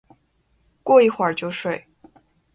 [0.81, 1.85] 过一会就睡